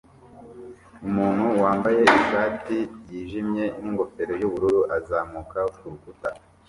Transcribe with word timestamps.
Umuntu 1.07 1.45
wambaye 1.61 2.01
ishati 2.19 2.77
yijimye 3.11 3.65
n'ingofero 3.81 4.33
yubururu 4.41 4.79
azamuka 4.97 5.59
kurukuta 5.77 6.29